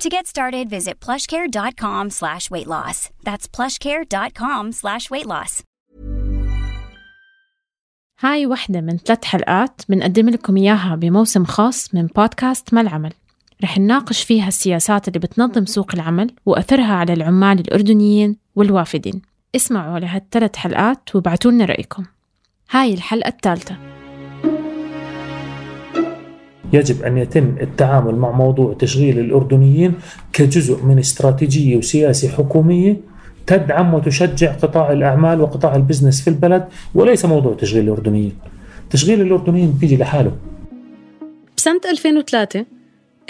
To 0.00 0.08
get 0.08 0.26
started, 0.26 0.70
visit 0.70 0.94
plushcare.com 1.04 2.10
slash 2.10 2.50
weight 2.50 2.66
loss. 2.66 3.10
That's 3.26 3.46
plushcare.com 3.56 4.72
slash 4.72 5.10
weight 5.10 5.26
loss. 5.26 5.62
هاي 8.20 8.46
وحدة 8.46 8.80
من 8.80 8.96
ثلاث 8.96 9.24
حلقات 9.24 9.82
بنقدم 9.88 10.28
لكم 10.28 10.56
إياها 10.56 10.96
بموسم 10.96 11.44
خاص 11.44 11.94
من 11.94 12.06
بودكاست 12.06 12.74
ما 12.74 12.80
العمل 12.80 13.12
رح 13.62 13.78
نناقش 13.78 14.22
فيها 14.22 14.48
السياسات 14.48 15.08
اللي 15.08 15.18
بتنظم 15.18 15.66
سوق 15.66 15.94
العمل 15.94 16.34
وأثرها 16.46 16.94
على 16.94 17.12
العمال 17.12 17.60
الأردنيين 17.60 18.36
والوافدين 18.56 19.22
اسمعوا 19.56 19.98
لهالثلاث 19.98 20.56
حلقات 20.56 21.14
وابعتوا 21.14 21.50
لنا 21.50 21.64
رأيكم 21.64 22.04
هاي 22.70 22.94
الحلقة 22.94 23.28
الثالثة 23.28 23.99
يجب 26.72 27.02
أن 27.02 27.18
يتم 27.18 27.54
التعامل 27.60 28.14
مع 28.14 28.30
موضوع 28.30 28.74
تشغيل 28.78 29.18
الأردنيين 29.18 29.94
كجزء 30.32 30.84
من 30.84 30.98
استراتيجية 30.98 31.76
وسياسة 31.76 32.28
حكومية 32.28 32.96
تدعم 33.46 33.94
وتشجع 33.94 34.52
قطاع 34.52 34.92
الأعمال 34.92 35.40
وقطاع 35.40 35.76
ال 35.76 35.81
business 35.81 36.20
في 36.22 36.30
البلد 36.30 36.64
وليس 36.94 37.24
موضوع 37.24 37.54
تشغيل 37.54 37.84
الأردنيين. 37.84 38.32
تشغيل 38.90 39.20
الأردنيين 39.20 39.70
بيجي 39.70 39.96
لحاله. 39.96 40.32
بسنة 41.56 41.80
2003 41.90 42.64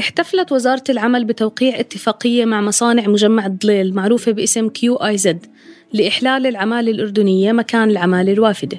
احتفلت 0.00 0.52
وزارة 0.52 0.84
العمل 0.88 1.24
بتوقيع 1.24 1.80
اتفاقية 1.80 2.44
مع 2.44 2.60
مصانع 2.60 3.08
مجمع 3.08 3.46
الضليل 3.46 3.94
معروفة 3.94 4.32
باسم 4.32 4.68
QIZ 4.68 5.46
لإحلال 5.92 6.46
العمالة 6.46 6.90
الأردنية 6.90 7.52
مكان 7.52 7.90
العمالة 7.90 8.32
الوافدة. 8.32 8.78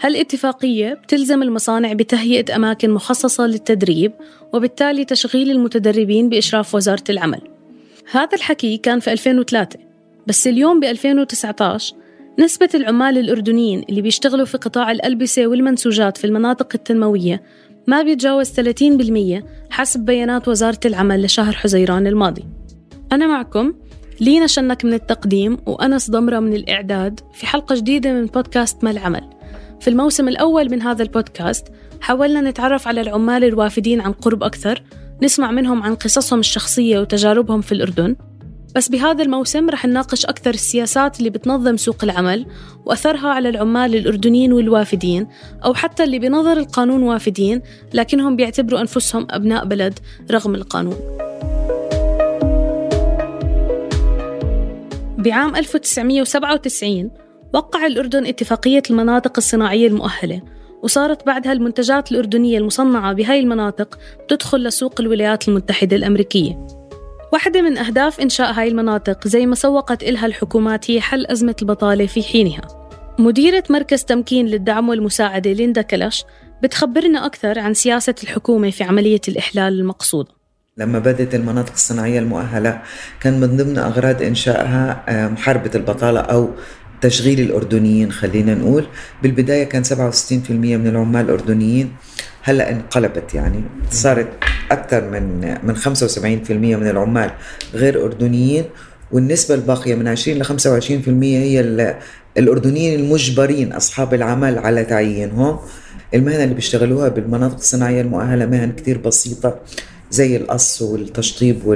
هالاتفاقية 0.00 0.94
بتلزم 0.94 1.42
المصانع 1.42 1.92
بتهيئة 1.92 2.56
أماكن 2.56 2.90
مخصصة 2.90 3.46
للتدريب 3.46 4.12
وبالتالي 4.52 5.04
تشغيل 5.04 5.50
المتدربين 5.50 6.28
بإشراف 6.28 6.74
وزارة 6.74 7.04
العمل. 7.10 7.40
هذا 8.10 8.34
الحكي 8.34 8.76
كان 8.76 9.00
في 9.00 9.12
2003 9.12 9.78
بس 10.26 10.46
اليوم 10.46 10.80
ب 10.80 10.84
2019 10.84 11.94
نسبة 12.38 12.68
العمال 12.74 13.18
الأردنيين 13.18 13.84
اللي 13.88 14.02
بيشتغلوا 14.02 14.44
في 14.44 14.58
قطاع 14.58 14.90
الألبسة 14.90 15.46
والمنسوجات 15.46 16.16
في 16.16 16.26
المناطق 16.26 16.68
التنموية 16.74 17.42
ما 17.86 18.02
بيتجاوز 18.02 18.60
30% 18.60 19.42
حسب 19.70 20.00
بيانات 20.00 20.48
وزارة 20.48 20.80
العمل 20.84 21.24
لشهر 21.24 21.52
حزيران 21.52 22.06
الماضي. 22.06 22.44
أنا 23.12 23.26
معكم 23.26 23.74
لينا 24.20 24.46
شنك 24.46 24.84
من 24.84 24.94
التقديم 24.94 25.58
وأنس 25.66 26.10
ضمرة 26.10 26.38
من 26.38 26.54
الإعداد 26.54 27.20
في 27.34 27.46
حلقة 27.46 27.74
جديدة 27.74 28.12
من 28.12 28.26
بودكاست 28.26 28.84
ما 28.84 28.90
العمل 28.90 29.37
في 29.80 29.88
الموسم 29.88 30.28
الأول 30.28 30.70
من 30.70 30.82
هذا 30.82 31.02
البودكاست 31.02 31.68
حاولنا 32.00 32.40
نتعرف 32.40 32.88
على 32.88 33.00
العمال 33.00 33.44
الوافدين 33.44 34.00
عن 34.00 34.12
قرب 34.12 34.42
أكثر 34.42 34.82
نسمع 35.22 35.50
منهم 35.50 35.82
عن 35.82 35.94
قصصهم 35.94 36.40
الشخصية 36.40 36.98
وتجاربهم 36.98 37.60
في 37.60 37.72
الأردن. 37.72 38.16
بس 38.76 38.88
بهذا 38.88 39.22
الموسم 39.22 39.70
رح 39.70 39.86
نناقش 39.86 40.26
أكثر 40.26 40.50
السياسات 40.50 41.18
اللي 41.18 41.30
بتنظم 41.30 41.76
سوق 41.76 41.96
العمل 42.02 42.46
وأثرها 42.86 43.28
على 43.28 43.48
العمال 43.48 43.94
الأردنيين 43.94 44.52
والوافدين 44.52 45.26
أو 45.64 45.74
حتى 45.74 46.04
اللي 46.04 46.18
بنظر 46.18 46.56
القانون 46.56 47.02
وافدين 47.02 47.62
لكنهم 47.94 48.36
بيعتبروا 48.36 48.80
أنفسهم 48.80 49.26
أبناء 49.30 49.64
بلد 49.64 49.98
رغم 50.30 50.54
القانون. 50.54 50.96
بعام 55.18 55.56
1997 55.56 57.10
وقع 57.52 57.86
الأردن 57.86 58.26
اتفاقية 58.26 58.82
المناطق 58.90 59.32
الصناعية 59.36 59.86
المؤهلة 59.86 60.42
وصارت 60.82 61.26
بعدها 61.26 61.52
المنتجات 61.52 62.12
الأردنية 62.12 62.58
المصنعة 62.58 63.12
بهاي 63.12 63.40
المناطق 63.40 63.98
تدخل 64.28 64.64
لسوق 64.64 65.00
الولايات 65.00 65.48
المتحدة 65.48 65.96
الأمريكية. 65.96 66.66
واحدة 67.32 67.62
من 67.62 67.78
أهداف 67.78 68.20
إنشاء 68.20 68.52
هاي 68.52 68.68
المناطق 68.68 69.28
زي 69.28 69.46
ما 69.46 69.54
سوقت 69.54 70.02
إلها 70.02 70.26
الحكومات 70.26 70.90
هي 70.90 71.00
حل 71.00 71.26
أزمة 71.26 71.56
البطالة 71.62 72.06
في 72.06 72.22
حينها. 72.22 72.60
مديرة 73.18 73.64
مركز 73.70 74.04
تمكين 74.04 74.46
للدعم 74.46 74.88
والمساعدة 74.88 75.52
ليندا 75.52 75.82
كلاش 75.82 76.24
بتخبرنا 76.62 77.26
أكثر 77.26 77.58
عن 77.58 77.74
سياسة 77.74 78.14
الحكومة 78.22 78.70
في 78.70 78.84
عملية 78.84 79.20
الإحلال 79.28 79.80
المقصودة. 79.80 80.38
لما 80.76 80.98
بدت 80.98 81.34
المناطق 81.34 81.72
الصناعية 81.72 82.18
المؤهلة 82.18 82.82
كان 83.20 83.40
من 83.40 83.56
ضمن 83.56 83.78
أغراض 83.78 84.22
إنشائها 84.22 85.04
آه، 85.08 85.28
محاربة 85.28 85.70
البطالة 85.74 86.20
أو 86.20 86.50
تشغيل 87.00 87.40
الأردنيين 87.40 88.12
خلينا 88.12 88.54
نقول. 88.54 88.86
بالبداية 89.22 89.64
كان 89.64 89.84
67% 89.84 90.50
من 90.50 90.86
العمال 90.86 91.24
الأردنيين. 91.24 91.92
هلأ 92.42 92.70
انقلبت 92.72 93.34
يعني. 93.34 93.60
صارت 93.90 94.28
أكثر 94.70 95.10
من 95.10 95.40
من 95.62 95.76
75% 95.76 96.50
من 96.50 96.88
العمال 96.88 97.30
غير 97.74 98.04
أردنيين 98.04 98.64
والنسبة 99.12 99.54
الباقية 99.54 99.94
من 99.94 100.08
20 100.08 100.38
ل 100.38 100.44
25% 100.44 101.08
هي 101.22 101.60
الأردنيين 102.38 103.00
المجبرين 103.00 103.72
أصحاب 103.72 104.14
العمل 104.14 104.58
على 104.58 104.84
تعيينهم 104.84 105.58
المهنة 106.14 106.44
اللي 106.44 106.54
بيشتغلوها 106.54 107.08
بالمناطق 107.08 107.54
الصناعية 107.54 108.00
المؤهلة 108.00 108.46
مهن 108.46 108.72
كتير 108.72 108.98
بسيطة 108.98 109.60
زي 110.10 110.36
القص 110.36 110.82
والتشطيب 110.82 111.66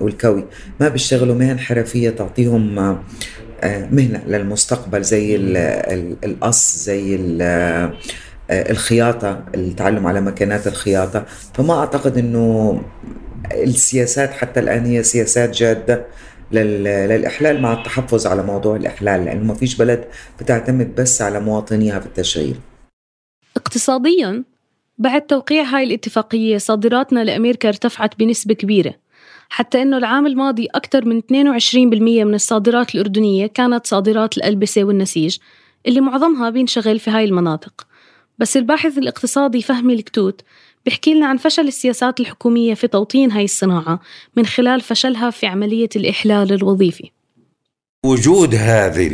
والكوي. 0.00 0.44
ما 0.80 0.88
بيشتغلوا 0.88 1.34
مهن 1.34 1.58
حرفية 1.58 2.10
تعطيهم 2.10 2.98
آه، 3.60 3.88
مهنة 3.90 4.22
للمستقبل 4.26 5.02
زي 5.02 5.36
القص 6.24 6.76
زي 6.76 7.18
آه، 7.40 7.92
الخياطة 8.50 9.44
التعلم 9.54 10.06
على 10.06 10.20
مكانات 10.20 10.66
الخياطة. 10.66 11.24
فما 11.54 11.78
أعتقد 11.78 12.18
أنه 12.18 12.80
السياسات 13.52 14.30
حتى 14.30 14.60
الآن 14.60 14.86
هي 14.86 15.02
سياسات 15.02 15.50
جادة 15.50 16.06
للإحلال 16.52 17.62
مع 17.62 17.72
التحفظ 17.72 18.26
على 18.26 18.42
موضوع 18.42 18.76
الإحلال 18.76 19.24
لأنه 19.24 19.44
ما 19.44 19.54
فيش 19.54 19.76
بلد 19.76 20.04
بتعتمد 20.40 20.94
بس 20.94 21.22
على 21.22 21.40
مواطنيها 21.40 22.00
في 22.00 22.06
التشغيل 22.06 22.56
اقتصاديا 23.56 24.44
بعد 24.98 25.22
توقيع 25.22 25.62
هاي 25.62 25.84
الاتفاقية 25.84 26.58
صادراتنا 26.58 27.24
لأمريكا 27.24 27.68
ارتفعت 27.68 28.18
بنسبة 28.18 28.54
كبيرة. 28.54 28.94
حتى 29.48 29.82
أنه 29.82 29.98
العام 29.98 30.26
الماضي 30.26 30.66
أكثر 30.74 31.04
من 31.04 31.20
22% 31.20 31.24
من 32.24 32.34
الصادرات 32.34 32.94
الأردنية 32.94 33.46
كانت 33.46 33.86
صادرات 33.86 34.36
الألبسة 34.36 34.84
والنسيج 34.84 35.36
اللي 35.86 36.00
معظمها 36.00 36.50
بينشغل 36.50 36.98
في 36.98 37.10
هاي 37.10 37.24
المناطق. 37.24 37.86
بس 38.38 38.56
الباحث 38.56 38.98
الاقتصادي 38.98 39.62
فهمي 39.62 39.94
الكتوت 39.94 40.40
بيحكي 40.84 41.14
لنا 41.14 41.26
عن 41.26 41.36
فشل 41.36 41.68
السياسات 41.68 42.20
الحكومية 42.20 42.74
في 42.74 42.88
توطين 42.88 43.32
هاي 43.32 43.44
الصناعة 43.44 44.00
من 44.36 44.46
خلال 44.46 44.80
فشلها 44.80 45.30
في 45.30 45.46
عملية 45.46 45.88
الإحلال 45.96 46.52
الوظيفي. 46.52 47.10
وجود 48.06 48.54
هذه 48.54 49.08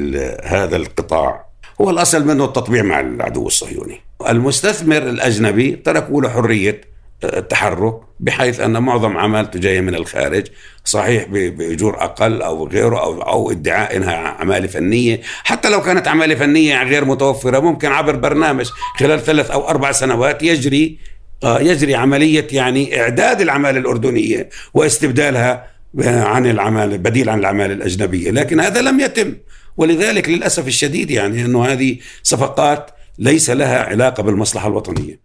هذا 0.44 0.76
القطاع 0.76 1.47
هو 1.81 1.91
الأصل 1.91 2.25
منه 2.25 2.44
التطبيع 2.44 2.82
مع 2.82 3.00
العدو 3.00 3.47
الصهيوني. 3.47 4.00
المستثمر 4.28 5.10
الأجنبي 5.10 5.76
تركوا 5.76 6.22
له 6.22 6.28
حرية 6.28 6.91
التحرك 7.24 8.00
بحيث 8.20 8.60
أن 8.60 8.82
معظم 8.82 9.16
عمالته 9.16 9.60
جاية 9.60 9.80
من 9.80 9.94
الخارج 9.94 10.46
صحيح 10.84 11.24
بأجور 11.28 12.04
أقل 12.04 12.42
أو 12.42 12.68
غيره 12.68 13.04
أو 13.04 13.22
أو 13.22 13.50
ادعاء 13.50 13.96
إنها 13.96 14.14
عماله 14.16 14.66
فنية. 14.66 15.20
حتى 15.44 15.70
لو 15.70 15.82
كانت 15.82 16.08
عماله 16.08 16.34
فنية 16.34 16.82
غير 16.82 17.04
متوفرة 17.04 17.60
ممكن 17.60 17.88
عبر 17.88 18.16
برنامج 18.16 18.70
خلال 18.98 19.20
ثلاث 19.20 19.50
أو 19.50 19.69
أربع 19.69 19.92
سنوات 19.92 20.42
يجري 20.42 20.98
آه، 21.44 21.60
يجري 21.60 21.94
عملية 21.94 22.46
يعني 22.52 23.00
إعداد 23.00 23.40
العماله 23.40 23.78
الأردنية 23.78 24.48
واستبدالها 24.75 25.72
عن 26.04 26.46
العماله 26.46 26.96
بديل 26.96 27.30
عن 27.30 27.38
العماله 27.38 27.75
الأجنبية. 27.75 28.30
لكن 28.30 28.60
هذا 28.60 28.82
لم 28.82 29.00
يتم. 29.00 29.34
ولذلك 29.76 30.28
للأسف 30.28 30.66
الشديد 30.66 31.10
يعني 31.10 31.44
أنه 31.44 31.64
هذه 31.64 31.96
صفقات 32.22 32.90
ليس 33.18 33.50
لها 33.50 33.82
علاقة 33.82 34.22
بالمصلحة 34.22 34.68
الوطنية. 34.68 35.21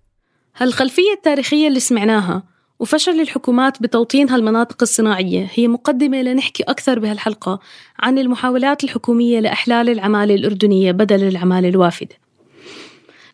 هالخلفية 0.58 1.12
التاريخية 1.14 1.68
اللي 1.68 1.80
سمعناها 1.80 2.44
وفشل 2.80 3.22
الحكومات 3.22 3.82
بتوطين 3.82 4.30
هالمناطق 4.30 4.78
الصناعية 4.82 5.50
هي 5.54 5.68
مقدمة 5.68 6.22
لنحكي 6.22 6.64
أكثر 6.64 7.00
بهالحلقة 7.00 7.60
عن 8.00 8.18
المحاولات 8.18 8.84
الحكومية 8.84 9.40
لإحلال 9.40 9.90
العمالة 9.90 10.36
الأردنية 10.36 10.92
بدل 10.92 11.28
العمالة 11.28 11.70
الوافدة. 11.70 12.16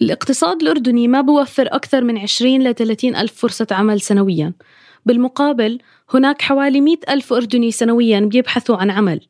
الاقتصاد 0.02 0.62
الأردني 0.62 1.08
ما 1.08 1.22
بوفر 1.22 1.68
أكثر 1.72 2.04
من 2.04 2.18
20 2.18 2.64
ل 2.64 2.76
30 2.76 3.16
ألف 3.16 3.34
فرصة 3.34 3.68
عمل 3.72 4.02
سنويا. 4.02 4.54
بالمقابل 5.06 5.80
هناك 6.14 6.42
حوالي 6.42 6.82
100 6.82 6.96
ألف 7.10 7.34
أردني 7.34 7.72
سنويا 7.72 8.20
بيبحثوا 8.20 8.76
عن 8.76 8.92
عمل 8.92 9.22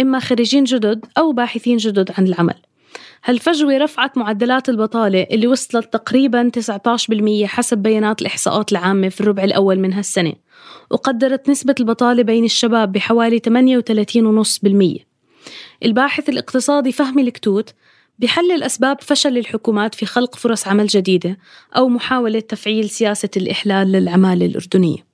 إما 0.00 0.18
خريجين 0.18 0.64
جدد 0.64 1.04
أو 1.18 1.32
باحثين 1.32 1.76
جدد 1.76 2.10
عن 2.18 2.26
العمل. 2.26 2.67
هالفجوة 3.24 3.78
رفعت 3.78 4.18
معدلات 4.18 4.68
البطالة 4.68 5.26
اللي 5.30 5.46
وصلت 5.46 5.92
تقريبا 5.92 6.50
19% 7.44 7.44
حسب 7.44 7.78
بيانات 7.78 8.22
الإحصاءات 8.22 8.72
العامة 8.72 9.08
في 9.08 9.20
الربع 9.20 9.44
الأول 9.44 9.78
من 9.78 9.92
هالسنة 9.92 10.32
وقدرت 10.90 11.48
نسبة 11.50 11.74
البطالة 11.80 12.22
بين 12.22 12.44
الشباب 12.44 12.92
بحوالي 12.92 13.40
38.5% 14.98 15.08
الباحث 15.84 16.28
الاقتصادي 16.28 16.92
فهمي 16.92 17.22
الكتوت 17.22 17.74
بحلل 18.18 18.62
أسباب 18.62 19.00
فشل 19.00 19.38
الحكومات 19.38 19.94
في 19.94 20.06
خلق 20.06 20.36
فرص 20.36 20.68
عمل 20.68 20.86
جديدة 20.86 21.38
أو 21.76 21.88
محاولة 21.88 22.40
تفعيل 22.40 22.90
سياسة 22.90 23.28
الإحلال 23.36 23.92
للعمالة 23.92 24.46
الأردنية. 24.46 25.08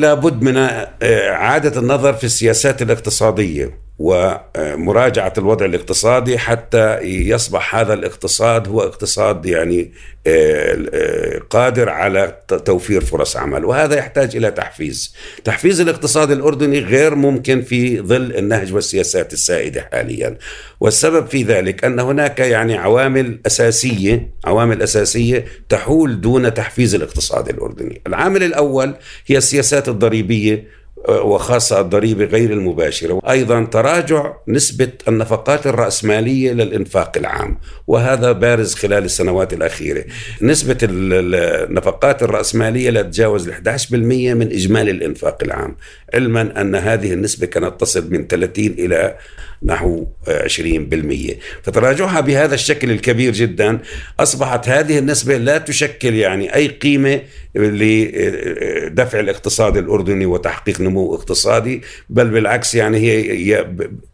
لابد 0.00 0.42
من 0.42 0.56
إعادة 1.02 1.80
النظر 1.80 2.12
في 2.12 2.24
السياسات 2.24 2.82
الاقتصادية. 2.82 3.83
ومراجعة 3.98 5.32
الوضع 5.38 5.66
الاقتصادي 5.66 6.38
حتى 6.38 6.98
يصبح 7.02 7.74
هذا 7.74 7.94
الاقتصاد 7.94 8.68
هو 8.68 8.80
اقتصاد 8.80 9.46
يعني 9.46 9.92
آه، 10.26 10.86
آه، 10.94 11.38
قادر 11.50 11.88
على 11.88 12.36
توفير 12.64 13.00
فرص 13.04 13.36
عمل. 13.36 13.64
وهذا 13.64 13.96
يحتاج 13.96 14.36
إلى 14.36 14.50
تحفيز. 14.50 15.14
تحفيز 15.44 15.80
الاقتصاد 15.80 16.30
الأردني 16.30 16.78
غير 16.80 17.14
ممكن 17.14 17.62
في 17.62 18.00
ظل 18.00 18.32
النهج 18.36 18.74
والسياسات 18.74 19.32
السائدة 19.32 19.88
حاليا. 19.92 20.38
والسبب 20.80 21.26
في 21.26 21.42
ذلك 21.42 21.84
أن 21.84 22.00
هناك 22.00 22.40
يعني 22.40 22.76
عوامل 22.76 23.40
أساسية 23.46 24.30
عوامل 24.44 24.82
أساسية 24.82 25.44
تحول 25.68 26.20
دون 26.20 26.54
تحفيز 26.54 26.94
الاقتصاد 26.94 27.48
الأردني. 27.48 28.02
العامل 28.06 28.42
الأول 28.42 28.94
هي 29.26 29.36
السياسات 29.36 29.88
الضريبية. 29.88 30.83
وخاصة 31.08 31.80
الضريبة 31.80 32.24
غير 32.24 32.52
المباشرة. 32.52 33.20
أيضا 33.30 33.64
تراجع 33.64 34.32
نسبة 34.48 34.92
النفقات 35.08 35.66
الرأسمالية 35.66 36.52
للإنفاق 36.52 37.12
العام 37.16 37.58
وهذا 37.86 38.32
بارز 38.32 38.74
خلال 38.74 39.04
السنوات 39.04 39.52
الأخيرة. 39.52 40.04
نسبة 40.42 40.78
النفقات 40.82 42.22
الرأسمالية 42.22 42.90
لا 42.90 43.02
تتجاوز 43.02 43.48
11% 43.48 44.34
من 44.34 44.52
إجمالي 44.52 44.90
الإنفاق 44.90 45.38
العام 45.42 45.76
علما 46.14 46.60
أن 46.60 46.74
هذه 46.74 47.12
النسبة 47.12 47.46
كانت 47.46 47.80
تصل 47.80 48.10
من 48.10 48.26
30 48.26 48.66
إلى 48.66 49.16
نحو 49.62 50.06
20% 50.28 51.36
فتراجعها 51.62 52.20
بهذا 52.20 52.54
الشكل 52.54 52.90
الكبير 52.90 53.32
جدا 53.32 53.78
أصبحت 54.20 54.68
هذه 54.68 54.98
النسبة 54.98 55.36
لا 55.36 55.58
تشكل 55.58 56.14
يعني 56.14 56.54
أي 56.54 56.66
قيمة 56.66 57.20
لدفع 57.56 59.20
الاقتصاد 59.20 59.76
الأردني 59.76 60.26
وتحقيق 60.26 60.80
نمو 60.80 61.14
اقتصادي 61.14 61.82
بل 62.10 62.28
بالعكس 62.28 62.74
يعني 62.74 62.98
هي 62.98 63.66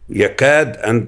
يكاد 0.09 0.77
أن 0.77 1.07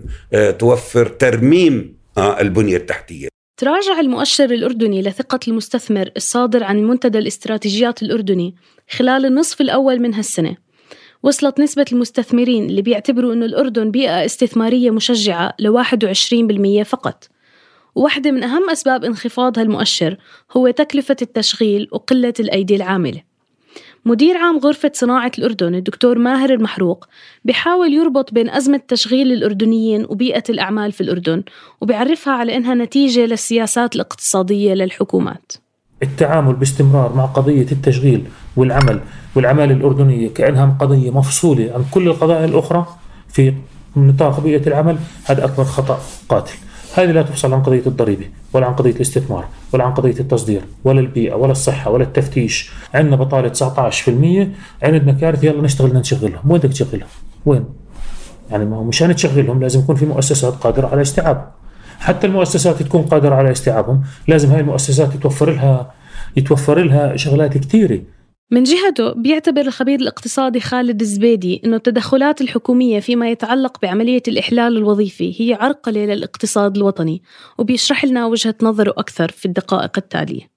توفر 0.59 1.05
ترميم 1.05 2.03
آه، 2.17 2.41
البنية 2.41 2.77
التحتية. 2.77 3.27
تراجع 3.57 3.99
المؤشر 3.99 4.51
الأردني 4.51 5.01
لثقة 5.01 5.39
المستثمر 5.47 6.09
الصادر 6.17 6.63
عن 6.63 6.83
منتدى 6.83 7.17
الاستراتيجيات 7.17 8.03
الأردني 8.03 8.55
خلال 8.89 9.25
النصف 9.25 9.61
الأول 9.61 9.99
من 9.99 10.13
هالسنة. 10.13 10.55
وصلت 11.23 11.59
نسبة 11.59 11.85
المستثمرين 11.91 12.65
اللي 12.65 12.81
بيعتبروا 12.81 13.33
أن 13.33 13.43
الأردن 13.43 13.91
بيئة 13.91 14.25
استثمارية 14.25 14.91
مشجعة 14.91 15.53
ل 15.59 15.67
21% 15.67 16.83
فقط. 16.83 17.27
وواحدة 17.95 18.31
من 18.31 18.43
أهم 18.43 18.69
أسباب 18.69 19.03
انخفاض 19.03 19.59
هالمؤشر 19.59 20.17
هو 20.57 20.69
تكلفة 20.69 21.15
التشغيل 21.21 21.87
وقلة 21.91 22.33
الأيدي 22.39 22.75
العاملة. 22.75 23.21
مدير 24.05 24.37
عام 24.37 24.57
غرفة 24.57 24.91
صناعة 24.93 25.31
الأردن 25.37 25.75
الدكتور 25.75 26.17
ماهر 26.17 26.53
المحروق 26.53 27.07
بحاول 27.45 27.93
يربط 27.93 28.33
بين 28.33 28.49
أزمة 28.49 28.81
تشغيل 28.87 29.31
الأردنيين 29.31 30.05
وبيئة 30.09 30.43
الأعمال 30.49 30.91
في 30.91 31.01
الأردن 31.01 31.43
وبيعرفها 31.81 32.33
على 32.33 32.57
إنها 32.57 32.73
نتيجة 32.73 33.25
للسياسات 33.25 33.95
الاقتصادية 33.95 34.73
للحكومات. 34.73 35.51
التعامل 36.03 36.53
باستمرار 36.53 37.15
مع 37.15 37.25
قضية 37.25 37.71
التشغيل 37.71 38.23
والعمل 38.55 38.99
والعمالة 39.35 39.73
الأردنية 39.73 40.29
كأنها 40.29 40.77
قضية 40.81 41.11
مفصولة 41.11 41.71
عن 41.75 41.85
كل 41.91 42.07
القضايا 42.07 42.45
الأخرى 42.45 42.87
في 43.29 43.53
نطاق 43.97 44.39
بيئة 44.39 44.67
العمل 44.67 44.97
هذا 45.25 45.45
أكبر 45.45 45.63
خطأ 45.63 45.99
قاتل. 46.29 46.53
هذه 46.93 47.11
لا 47.11 47.21
تفصل 47.21 47.53
عن 47.53 47.63
قضية 47.63 47.81
الضريبة 47.87 48.25
ولا 48.53 48.65
عن 48.65 48.73
قضية 48.73 48.91
الاستثمار 48.91 49.45
ولا 49.73 49.83
عن 49.83 49.93
قضية 49.93 50.19
التصدير 50.19 50.61
ولا 50.83 50.99
البيئة 50.99 51.33
ولا 51.33 51.51
الصحة 51.51 51.91
ولا 51.91 52.03
التفتيش. 52.03 52.71
عندنا 52.93 53.15
بطالة 53.15 53.49
19% 53.49 54.83
عندنا 54.83 55.11
كارثة 55.11 55.47
يلا 55.47 55.61
نشتغل 55.61 55.93
نشغلهم. 55.93 56.51
وين 56.51 56.59
بدك 56.59 56.69
تشغلهم؟ 56.69 57.07
وين؟ 57.45 57.65
يعني 58.51 58.65
ما 58.65 58.77
هو 58.77 58.83
مشان 58.83 59.15
تشغلهم 59.15 59.61
لازم 59.61 59.79
يكون 59.79 59.95
في 59.95 60.05
مؤسسات 60.05 60.53
قادرة 60.53 60.87
على 60.87 61.01
استيعابهم. 61.01 61.45
حتى 61.99 62.27
المؤسسات 62.27 62.83
تكون 62.83 63.01
قادرة 63.01 63.35
على 63.35 63.51
استيعابهم 63.51 64.03
لازم 64.27 64.51
هاي 64.51 64.59
المؤسسات 64.59 65.15
يتوفر 65.15 65.49
لها 65.51 65.91
يتوفر 66.37 66.79
لها 66.79 67.15
شغلات 67.15 67.57
كثيرة. 67.57 67.99
من 68.51 68.63
جهته 68.63 69.13
بيعتبر 69.13 69.61
الخبير 69.61 69.99
الاقتصادي 69.99 70.59
خالد 70.59 71.01
الزبيدي 71.01 71.61
أنه 71.65 71.75
التدخلات 71.75 72.41
الحكومية 72.41 72.99
فيما 72.99 73.29
يتعلق 73.29 73.81
بعملية 73.81 74.23
الإحلال 74.27 74.77
الوظيفي 74.77 75.41
هي 75.41 75.53
عرقلة 75.53 76.05
للاقتصاد 76.05 76.77
الوطني 76.77 77.21
وبيشرح 77.57 78.05
لنا 78.05 78.25
وجهة 78.25 78.55
نظره 78.61 78.93
أكثر 78.97 79.31
في 79.31 79.45
الدقائق 79.45 79.91
التالية. 79.97 80.49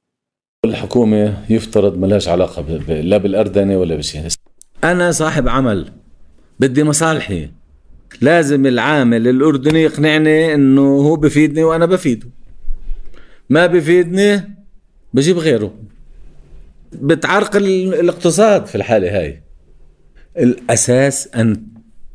الحكومة 0.64 1.34
يفترض 1.50 1.98
ملاش 1.98 2.28
علاقة 2.28 2.62
لا 2.88 3.16
بالأردنة 3.16 3.78
ولا 3.78 3.96
بشيء 3.96 4.28
أنا 4.84 5.12
صاحب 5.12 5.48
عمل 5.48 5.92
بدي 6.60 6.84
مصالحي. 6.84 7.50
لازم 8.20 8.66
العامل 8.66 9.28
الأردني 9.28 9.82
يقنعني 9.82 10.54
أنه 10.54 10.82
هو 10.82 11.16
بفيدني 11.16 11.64
وأنا 11.64 11.86
بفيده. 11.86 12.28
ما 13.50 13.66
بفيدني 13.66 14.56
بجيب 15.14 15.38
غيره. 15.38 15.74
بتعرقل 17.00 17.64
الاقتصاد. 17.94 18.66
في 18.66 18.74
الحالة 18.74 19.18
هاي 19.20 19.42
الأساس 20.38 21.28
أن 21.28 21.66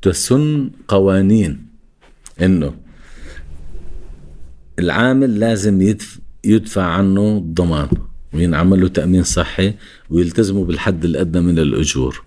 تسن 0.01 0.69
قوانين 0.87 1.67
إنه 2.41 2.73
العامل 4.79 5.39
لازم 5.39 5.81
يدفع, 5.81 6.19
يدفع 6.43 6.83
عنه 6.83 7.37
الضمان 7.37 7.89
وينعمل 8.33 8.81
له 8.81 8.87
تأمين 8.87 9.23
صحي 9.23 9.73
ويلتزموا 10.09 10.65
بالحد 10.65 11.05
الأدنى 11.05 11.41
من 11.43 11.59
الأجور. 11.59 12.23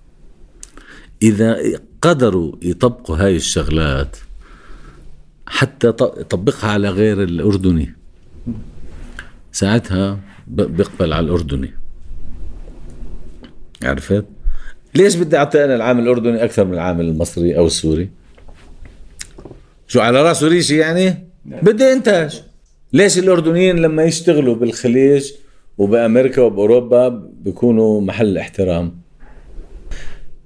إذا 1.23 1.57
قدروا 2.03 2.53
يطبقوا 2.63 3.17
هاي 3.17 3.37
الشغلات 3.37 4.17
حتى 5.47 5.89
يطبقها 5.89 6.71
على 6.71 6.89
غير 6.89 7.23
الأردني. 7.23 7.95
ساعتها 9.53 10.21
بيقبل 10.47 11.13
على 11.13 11.27
الأردني. 11.27 11.84
عرفت؟ 13.85 14.25
ليش 14.95 15.17
بدي 15.17 15.37
أعطي 15.37 15.65
أنا 15.65 15.75
العامل 15.75 16.03
الأردني 16.03 16.45
أكثر 16.45 16.65
من 16.65 16.75
العامل 16.75 17.05
المصري 17.05 17.57
أو 17.57 17.67
السوري؟ 17.67 18.11
شو 19.89 20.01
على 20.01 20.23
راسه 20.23 20.49
ريشي 20.49 20.77
يعني؟ 20.77 21.29
بدي 21.45 21.93
إنتاج. 21.93 22.43
ليش 22.93 23.19
الأردنيين 23.19 23.77
لما 23.77 24.05
يشتغلوا 24.05 24.55
بالخليج 24.55 25.33
وبأمريكا 25.79 26.43
وبأوروبا 26.43 27.09
بيكونوا 27.33 28.01
محل 28.01 28.39
احترام؟ 28.39 29.01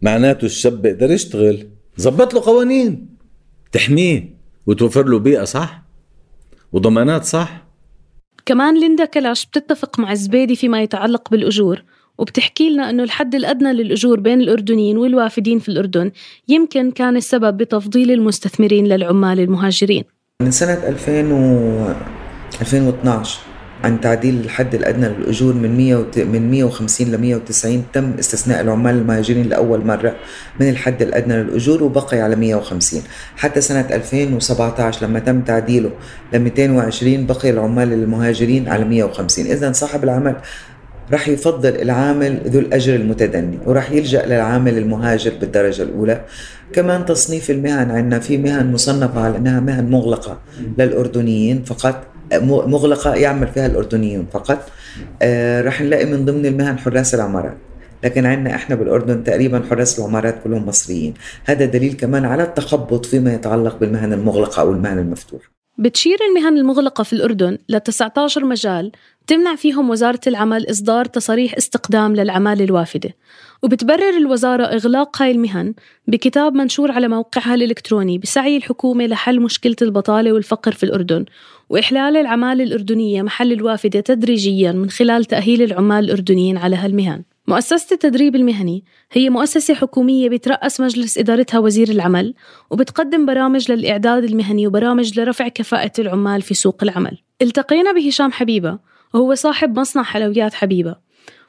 معناته 0.03 0.45
الشاب 0.45 0.83
بيقدر 0.83 1.11
يشتغل. 1.11 1.69
زبط 1.97 2.35
له 2.35 2.41
قوانين. 2.41 3.09
تحميه 3.73 4.37
وتوفر 4.67 5.07
له 5.07 5.19
بيئة 5.19 5.45
صح؟ 5.45 5.83
وضمانات 6.73 7.25
صح؟ 7.25 7.67
كمان 8.47 8.81
ليندا 8.81 9.05
كلاش 9.05 9.47
بتتفق 9.47 9.99
مع 10.01 10.13
الزبيدي 10.13 10.57
فيما 10.57 10.83
يتعلق 10.83 11.31
بالأجور. 11.31 11.83
وبتحكي 12.19 12.71
لنا 12.71 12.91
أنه 12.91 13.03
الحد 13.03 13.35
الأدنى 13.35 13.73
للأجور 13.73 14.21
بين 14.21 14.41
الأردنيين 14.41 14.99
والوافدين 14.99 15.59
في 15.59 15.69
الأردن 15.69 16.11
يمكن 16.49 16.91
كان 16.91 17.17
السبب 17.17 17.57
بتفضيل 17.57 18.11
المستثمرين 18.11 18.87
للعمال 18.87 19.41
المهاجرين. 19.41 20.05
من 20.43 20.51
سنة 20.51 20.89
2000 20.89 21.33
و 21.33 21.95
2012 22.61 23.39
عن 23.85 24.01
تعديل 24.01 24.41
الحد 24.41 24.75
الأدنى 24.75 25.09
للأجور 25.09 25.55
من 25.55 25.77
100 25.77 25.97
وت... 25.97 26.19
من 26.19 26.51
150 26.51 27.13
ل 27.13 27.19
190 27.19 27.85
تم 27.93 28.13
استثناء 28.19 28.61
العمال 28.61 28.95
المهاجرين 28.95 29.49
لأول 29.49 29.87
مرة 29.87 30.17
من 30.61 30.69
الحد 30.69 31.03
الأدنى 31.03 31.43
للأجور 31.43 31.83
وبقي 31.83 32.21
على 32.21 32.37
150 32.37 33.03
حتى 33.37 33.61
سنة 33.61 33.87
2017 33.91 35.07
لما 35.07 35.19
تم 35.19 35.41
تعديله 35.41 35.91
ل 36.33 36.39
220 36.39 37.27
بقي 37.27 37.51
العمال 37.51 37.93
المهاجرين 37.93 38.69
على 38.69 38.85
150 38.85 39.47
اذا 39.47 39.73
صاحب 39.73 40.05
العمل 40.05 40.37
رح 41.13 41.29
يفضل 41.29 41.77
العامل 41.77 42.41
ذو 42.47 42.61
الأجر 42.61 42.95
المتدني 42.95 43.59
ورح 43.67 43.91
يلجأ 43.91 44.27
للعامل 44.27 44.79
المهاجر 44.79 45.33
بالدرجة 45.41 45.83
الأولى. 45.83 46.25
كمان 46.73 47.07
تصنيف 47.07 47.51
المهن 47.51 47.91
عندنا 47.91 48.19
في 48.19 48.39
مهن 48.39 48.73
مصنفة 48.73 49.21
على 49.21 49.37
أنها 49.37 49.61
مهن 49.61 49.91
مغلقة 49.91 50.41
للأردنيين 50.79 51.65
فقط 51.65 52.07
مغلقة 52.43 53.15
يعمل 53.15 53.49
فيها 53.49 53.67
الأردنيون 53.67 54.27
فقط. 54.33 54.71
آه 55.23 55.63
رح 55.63 55.81
نلاقي 55.81 56.07
من 56.07 56.25
ضمن 56.25 56.47
المهن 56.47 56.79
حراس 56.79 57.15
العمارات. 57.15 57.57
لكن 58.05 58.27
عندنا 58.27 58.55
إحنا 58.55 58.77
بالأردن 58.77 59.25
تقريبا 59.25 59.63
حراس 59.71 59.99
العمارات 59.99 60.43
كلهم 60.45 60.67
مصريين. 60.67 61.15
هذا 61.45 61.65
دليل 61.65 61.93
كمان 61.93 62.25
على 62.25 62.43
التخبط 62.43 63.07
فيما 63.07 63.35
يتعلق 63.35 63.79
بالمهن 63.81 64.13
المغلقة 64.13 64.61
أو 64.61 64.73
المهن 64.73 64.99
المفتوحة. 64.99 65.59
بتشير 65.79 66.19
المهن 66.31 66.57
المغلقة 66.57 67.05
في 67.05 67.13
الأردن 67.13 67.59
ل 67.69 67.81
19 67.81 68.45
مجال 68.45 68.93
تمنع 69.29 69.57
فيهم 69.57 69.91
وزارة 69.91 70.21
العمل 70.27 70.71
إصدار 70.71 71.05
تصاريح 71.05 71.55
استقدام 71.55 72.17
للعمالة 72.17 72.65
الوافدة. 72.65 73.17
وبتبرر 73.63 74.17
الوزارة 74.17 74.65
إغلاق 74.65 75.23
هاي 75.23 75.31
المهن 75.31 75.75
بكتاب 76.07 76.55
منشور 76.55 76.91
على 76.91 77.09
موقعها 77.09 77.55
الإلكتروني 77.55 78.19
بسعي 78.19 78.57
الحكومة 78.57 79.07
لحل 79.07 79.41
مشكلة 79.41 79.77
البطالة 79.83 80.33
والفقر 80.33 80.73
في 80.73 80.83
الأردن 80.83 81.25
وإحلال 81.69 82.17
العمالة 82.17 82.65
الأردنية 82.65 83.23
محل 83.23 83.53
الوافدة 83.53 84.01
تدريجيا 84.01 84.73
من 84.73 84.91
خلال 84.91 85.25
تأهيل 85.25 85.63
العمال 85.63 86.05
الأردنيين 86.05 86.59
على 86.59 86.77
هالمهن. 86.77 87.23
مؤسسة 87.49 87.95
التدريب 87.95 88.37
المهني 88.37 88.85
هي 89.13 89.31
مؤسسة 89.31 89.75
حكومية 89.75 90.29
بترأس 90.29 90.81
مجلس 90.81 91.19
إدارتها 91.19 91.59
وزير 91.59 91.89
العمل 91.89 92.35
وبتقدم 92.71 93.27
برامج 93.27 93.73
للإعداد 93.73 94.25
المهني 94.25 94.67
وبرامج 94.67 95.21
لرفع 95.21 95.49
كفاءة 95.49 95.93
العمال 95.99 96.43
في 96.43 96.55
سوق 96.55 96.83
العمل. 96.83 97.19
التقينا 97.43 97.93
بهشام 97.93 98.33
حبيبة 98.33 98.79
وهو 99.15 99.35
صاحب 99.35 99.79
مصنع 99.79 100.03
حلويات 100.03 100.55
حبيبة. 100.55 100.97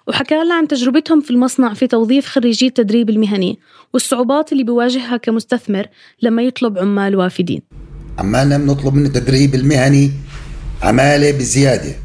وحكى 0.08 0.36
لنا 0.36 0.56
عن 0.56 0.68
تجربتهم 0.68 1.22
في 1.22 1.32
المصنع 1.32 1.74
في 1.74 1.88
توظيف 1.88 2.26
خريجي 2.26 2.68
التدريب 2.68 3.10
المهني 3.10 3.60
والصعوبات 3.94 4.52
اللي 4.52 4.64
بيواجهها 4.64 5.18
كمستثمر 5.18 5.86
لما 6.22 6.42
يطلب 6.42 6.78
عمال 6.78 7.16
وافدين. 7.16 7.62
عمالنا 8.18 8.58
بنطلب 8.58 8.94
من 8.94 9.06
التدريب 9.06 9.56
المهني 9.56 10.12
عمالة 10.84 11.32
بزيادة. 11.32 11.96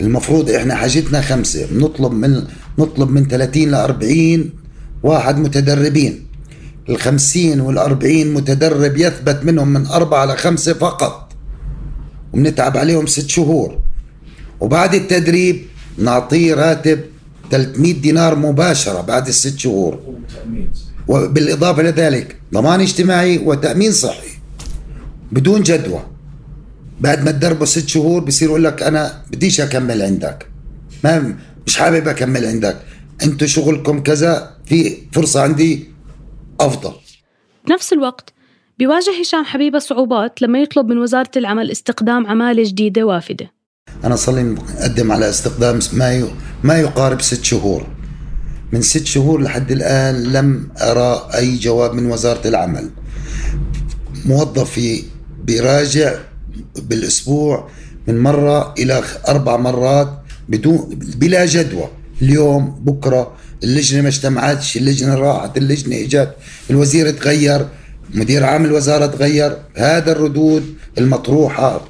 المفروض 0.00 0.50
إحنا 0.50 0.74
حاجتنا 0.74 1.20
خمسة 1.20 1.66
بنطلب 1.70 2.12
من 2.12 2.42
نطلب 2.78 3.10
من 3.10 3.28
30 3.28 3.70
ل 3.70 3.74
40 3.74 4.50
واحد 5.02 5.38
متدربين. 5.38 6.26
ال 6.88 6.98
50 6.98 7.60
وال 7.60 7.78
40 7.78 8.34
متدرب 8.34 8.96
يثبت 8.96 9.44
منهم 9.44 9.68
من 9.68 9.86
أربعة 9.86 10.26
لخمسة 10.26 10.74
فقط. 10.74 11.32
وبنتعب 12.32 12.76
عليهم 12.76 13.06
ست 13.06 13.28
شهور. 13.28 13.85
وبعد 14.60 14.94
التدريب 14.94 15.66
نعطيه 15.98 16.54
راتب 16.54 17.00
300 17.50 17.92
دينار 17.92 18.36
مباشرة 18.36 19.00
بعد 19.00 19.28
الست 19.28 19.58
شهور. 19.58 20.16
وبالإضافة 21.08 21.82
لذلك 21.82 22.36
ضمان 22.54 22.80
اجتماعي 22.80 23.38
وتأمين 23.38 23.92
صحي 23.92 24.28
بدون 25.32 25.62
جدوى. 25.62 26.02
بعد 27.00 27.24
ما 27.24 27.30
تدربه 27.30 27.64
ست 27.64 27.88
شهور 27.88 28.24
بصير 28.24 28.48
يقول 28.48 28.64
لك 28.64 28.82
أنا 28.82 29.22
بديش 29.32 29.60
أكمل 29.60 30.02
عندك. 30.02 30.46
ما 31.04 31.36
مش 31.66 31.76
حابب 31.76 32.08
أكمل 32.08 32.46
عندك. 32.46 32.76
أنتوا 33.22 33.46
شغلكم 33.46 34.02
كذا 34.02 34.56
في 34.66 34.96
فرصة 35.12 35.40
عندي 35.42 35.90
أفضل. 36.60 36.92
بنفس 37.66 37.92
الوقت 37.92 38.32
بيواجه 38.78 39.20
هشام 39.20 39.44
حبيبة 39.44 39.78
صعوبات 39.78 40.42
لما 40.42 40.58
يطلب 40.58 40.86
من 40.86 40.98
وزارة 40.98 41.30
العمل 41.36 41.70
استقدام 41.70 42.26
عمالة 42.26 42.62
جديدة 42.68 43.04
وافدة. 43.04 43.55
أنا 44.06 44.16
صار 44.16 44.34
لي 44.34 44.42
مقدم 44.42 45.12
على 45.12 45.30
استقدام 45.30 45.78
ما 45.92 46.28
ما 46.62 46.78
يقارب 46.78 47.22
ست 47.22 47.44
شهور. 47.44 47.86
من 48.72 48.82
ست 48.82 49.06
شهور 49.06 49.40
لحد 49.40 49.70
الآن 49.72 50.22
لم 50.22 50.68
أرى 50.80 51.28
أي 51.34 51.56
جواب 51.56 51.94
من 51.94 52.06
وزارة 52.10 52.48
العمل. 52.48 52.90
موظفي 54.24 55.02
بيراجع 55.44 56.14
بالأسبوع 56.76 57.68
من 58.08 58.22
مرة 58.22 58.74
إلى 58.78 59.02
أربع 59.28 59.56
مرات 59.56 60.18
بدون 60.48 60.88
بلا 61.16 61.46
جدوى. 61.46 61.88
اليوم 62.22 62.70
بكرة 62.84 63.32
اللجنة 63.64 64.02
ما 64.02 64.08
اجتمعتش 64.08 64.76
اللجنة 64.76 65.14
راحت 65.14 65.56
اللجنة 65.56 65.96
إجت 65.96 66.36
الوزير 66.70 67.10
تغير 67.10 67.68
مدير 68.14 68.44
عام 68.44 68.64
الوزارة 68.64 69.06
تغير. 69.06 69.56
هذا 69.76 70.12
الردود 70.12 70.74
المطروحة 70.98 71.80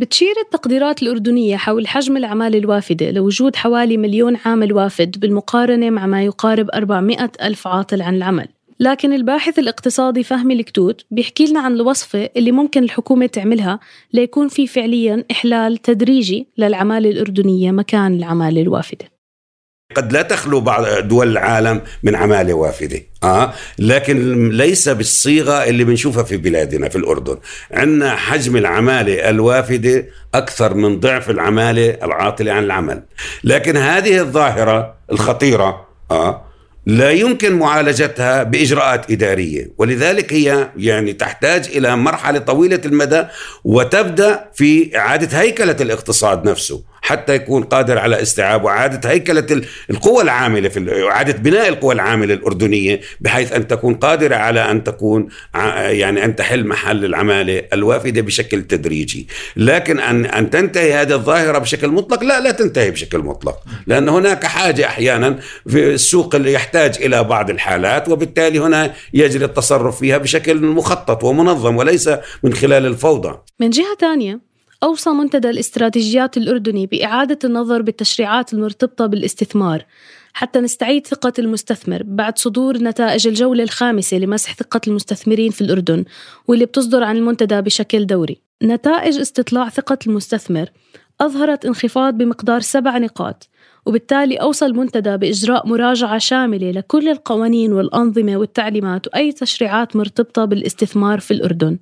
بتشير 0.00 0.34
التقديرات 0.44 1.02
الأردنية 1.02 1.56
حول 1.56 1.88
حجم 1.88 2.16
العمالة 2.16 2.58
الوافدة 2.58 3.10
لوجود 3.10 3.56
حوالي 3.56 3.96
مليون 3.96 4.36
عامل 4.44 4.72
وافد 4.72 5.20
بالمقارنة 5.20 5.90
مع 5.90 6.06
ما 6.06 6.24
يقارب 6.24 6.70
400 6.74 7.30
ألف 7.42 7.66
عاطل 7.66 8.02
عن 8.02 8.14
العمل. 8.14 8.48
لكن 8.80 9.12
الباحث 9.12 9.58
الاقتصادي 9.58 10.22
فهمي 10.22 10.54
الكتوت 10.54 11.04
بيحكي 11.10 11.46
لنا 11.46 11.60
عن 11.60 11.74
الوصفة 11.74 12.30
اللي 12.36 12.52
ممكن 12.52 12.82
الحكومة 12.82 13.26
تعملها 13.26 13.80
ليكون 14.12 14.48
في 14.48 14.66
فعليا 14.66 15.24
إحلال 15.30 15.76
تدريجي 15.76 16.46
للعمالة 16.58 17.10
الأردنية 17.10 17.70
مكان 17.70 18.14
العمالة 18.14 18.62
الوافدة. 18.62 19.19
قد 19.94 20.12
لا 20.12 20.22
تخلو 20.22 20.60
بعض 20.60 20.84
دول 21.08 21.28
العالم 21.28 21.80
من 22.02 22.16
عمالة 22.16 22.54
وافدة 22.54 23.02
آه؟ 23.22 23.52
لكن 23.78 24.48
ليس 24.50 24.88
بالصيغة 24.88 25.64
اللي 25.64 25.84
بنشوفها 25.84 26.22
في 26.22 26.36
بلادنا 26.36 26.88
في 26.88 26.96
الأردن. 26.96 27.36
عندنا 27.72 28.16
حجم 28.16 28.56
العمالة 28.56 29.30
الوافدة 29.30 30.06
أكثر 30.34 30.74
من 30.74 31.00
ضعف 31.00 31.30
العمالة 31.30 31.90
العاطلة 32.02 32.52
عن 32.52 32.64
العمل. 32.64 33.02
لكن 33.44 33.76
هذه 33.76 34.20
الظاهرة 34.20 34.94
الخطيرة 35.12 35.86
آه؟ 36.10 36.46
لا 36.86 37.10
يمكن 37.10 37.58
معالجتها 37.58 38.42
بإجراءات 38.42 39.10
إدارية. 39.10 39.70
ولذلك 39.78 40.32
هي 40.32 40.68
يعني 40.76 41.12
تحتاج 41.12 41.66
إلى 41.76 41.96
مرحلة 41.96 42.38
طويلة 42.38 42.80
المدى 42.84 43.24
وتبدأ 43.64 44.44
في 44.54 44.98
إعادة 44.98 45.38
هيكلة 45.40 45.76
الاقتصاد 45.80 46.48
نفسه. 46.48 46.82
حتى 47.02 47.34
يكون 47.34 47.62
قادر 47.62 47.98
على 47.98 48.22
استيعاب 48.22 48.64
وإعادة 48.64 49.10
هيكلة 49.10 49.62
القوى 49.90 50.22
العاملة 50.22 50.68
في 50.68 51.06
إعادة 51.10 51.32
بناء 51.32 51.68
القوى 51.68 51.94
العاملة 51.94 52.34
الأردنية 52.34 53.00
بحيث 53.20 53.52
أن 53.52 53.66
تكون 53.66 53.94
قادرة 53.94 54.36
على 54.36 54.70
أن 54.70 54.84
تكون 54.84 55.28
يعني 55.54 56.24
أن 56.24 56.36
تحل 56.36 56.66
محل 56.66 57.04
العمالة 57.04 57.62
الوافدة 57.72 58.20
بشكل 58.20 58.62
تدريجي. 58.62 59.28
لكن 59.56 59.98
أن 60.00 60.26
أن 60.26 60.50
تنتهي 60.50 60.94
هذه 60.94 61.12
الظاهرة 61.12 61.58
بشكل 61.58 61.88
مطلق 61.88 62.24
لا 62.24 62.40
لا 62.40 62.50
تنتهي 62.50 62.90
بشكل 62.90 63.18
مطلق. 63.18 63.56
لأن 63.86 64.08
هناك 64.08 64.44
حاجة 64.44 64.86
أحيانا 64.86 65.38
في 65.68 65.94
السوق 65.94 66.34
اللي 66.34 66.52
يحتاج 66.52 66.96
إلى 67.02 67.24
بعض 67.24 67.50
الحالات 67.50 68.08
وبالتالي 68.08 68.58
هنا 68.58 68.92
يجري 69.14 69.44
التصرف 69.44 69.98
فيها 69.98 70.18
بشكل 70.18 70.60
مخطط 70.60 71.24
ومنظم 71.24 71.76
وليس 71.76 72.10
من 72.42 72.54
خلال 72.54 72.86
الفوضى. 72.86 73.38
من 73.60 73.70
جهة 73.70 73.96
ثانية 74.00 74.49
أوصى 74.82 75.10
منتدى 75.10 75.50
الاستراتيجيات 75.50 76.36
الأردني 76.36 76.86
بإعادة 76.86 77.38
النظر 77.44 77.82
بالتشريعات 77.82 78.54
المرتبطة 78.54 79.06
بالاستثمار 79.06 79.84
حتى 80.32 80.60
نستعيد 80.60 81.06
ثقة 81.06 81.32
المستثمر 81.38 82.02
بعد 82.04 82.38
صدور 82.38 82.78
نتائج 82.78 83.28
الجولة 83.28 83.62
الخامسة 83.62 84.16
لمسح 84.16 84.54
ثقة 84.54 84.80
المستثمرين 84.86 85.50
في 85.50 85.60
الأردن 85.60 86.04
واللي 86.48 86.66
بتصدر 86.66 87.02
عن 87.04 87.16
المنتدى 87.16 87.60
بشكل 87.60 88.06
دوري. 88.06 88.42
نتائج 88.62 89.18
استطلاع 89.18 89.68
ثقة 89.68 89.98
المستثمر 90.06 90.70
أظهرت 91.20 91.66
انخفاض 91.66 92.14
بمقدار 92.14 92.60
سبع 92.60 92.98
نقاط 92.98 93.48
وبالتالي 93.90 94.36
أوصى 94.36 94.66
المنتدى 94.66 95.16
بإجراء 95.16 95.66
مراجعة 95.66 96.18
شاملة 96.18 96.70
لكل 96.70 97.08
القوانين 97.08 97.72
والأنظمة 97.72 98.36
والتعليمات 98.36 99.06
وأي 99.06 99.32
تشريعات 99.32 99.96
مرتبطة 99.96 100.44
بالاستثمار 100.44 101.20
في 101.20 101.30
الأردن 101.30 101.78